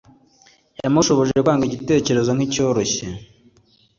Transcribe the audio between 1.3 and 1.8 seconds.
kwanga